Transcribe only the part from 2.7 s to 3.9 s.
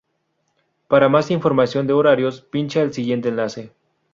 el siguiente enlace.